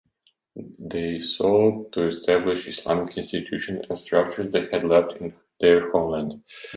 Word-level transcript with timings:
They 0.79 1.19
sought 1.19 1.91
to 1.91 2.07
establish 2.07 2.67
Islamic 2.67 3.15
institutions 3.19 3.85
and 3.87 3.99
structures 3.99 4.49
they 4.49 4.67
had 4.71 4.83
left 4.83 5.17
in 5.17 5.35
their 5.59 5.91
homeland. 5.91 6.41